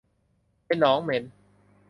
[0.65, 1.23] เป็นหนองเหม็น